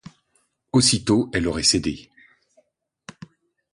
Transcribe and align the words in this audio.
Aussitôt, 0.71 1.29
elle 1.31 1.47
aurait 1.47 1.61
cédé. 1.61 2.09